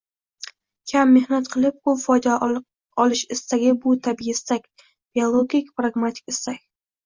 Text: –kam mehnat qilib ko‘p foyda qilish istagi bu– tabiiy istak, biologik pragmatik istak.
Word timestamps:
–kam 0.91 1.11
mehnat 1.17 1.49
qilib 1.55 1.77
ko‘p 1.89 2.01
foyda 2.05 2.39
qilish 2.49 3.23
istagi 3.37 3.69
bu– 3.87 3.95
tabiiy 4.11 4.35
istak, 4.37 4.69
biologik 4.97 5.73
pragmatik 5.79 6.37
istak. 6.37 6.63